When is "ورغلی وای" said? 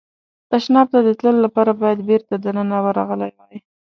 2.85-3.57